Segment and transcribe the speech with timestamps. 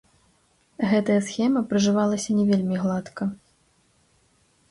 [0.93, 3.23] Гэтая схема прыжывалася не вельмі гладка.